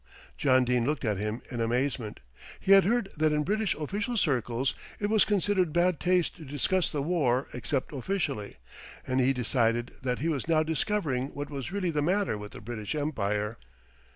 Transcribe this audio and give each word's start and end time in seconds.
John 0.35 0.65
Dene 0.65 0.83
looked 0.87 1.05
at 1.05 1.19
him 1.19 1.43
in 1.51 1.61
amazement. 1.61 2.21
He 2.59 2.71
had 2.71 2.85
heard 2.85 3.09
that 3.17 3.31
in 3.31 3.43
British 3.43 3.75
official 3.75 4.17
circles 4.17 4.73
it 4.99 5.11
was 5.11 5.25
considered 5.25 5.71
bad 5.71 5.99
taste 5.99 6.37
to 6.37 6.43
discuss 6.43 6.89
the 6.89 7.03
war 7.03 7.47
except 7.53 7.93
officially, 7.93 8.57
and 9.05 9.19
he 9.19 9.31
decided 9.31 9.91
that 10.01 10.17
he 10.17 10.27
was 10.27 10.47
now 10.47 10.63
discovering 10.63 11.27
what 11.35 11.51
was 11.51 11.71
really 11.71 11.91
the 11.91 12.01
matter 12.01 12.35
with 12.35 12.53
the 12.53 12.61
British 12.61 12.95
Empire. 12.95 13.59